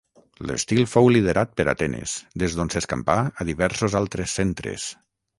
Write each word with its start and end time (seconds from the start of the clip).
L'estil 0.51 0.79
fou 0.93 1.09
liderat 1.15 1.51
per 1.59 1.65
Atenes, 1.73 2.15
des 2.43 2.55
d'on 2.59 2.71
s'escampà 2.75 3.17
a 3.43 3.47
diversos 3.51 3.97
altres 4.01 4.33
centres. 4.41 4.87